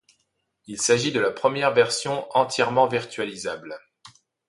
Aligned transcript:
Il 0.65 0.81
s'agit 0.81 1.11
de 1.11 1.19
la 1.19 1.29
première 1.29 1.73
version 1.75 2.25
entièrement 2.35 2.87
virtualisable. 2.87 3.77